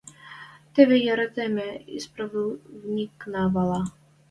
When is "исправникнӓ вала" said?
1.97-3.81